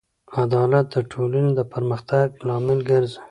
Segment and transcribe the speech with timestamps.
[0.43, 3.19] عدالت د ټولنې د پرمختګ لامل ګرځي.